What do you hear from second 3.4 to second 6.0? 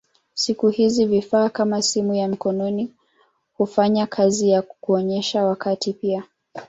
hufanya kazi ya kuonyesha wakati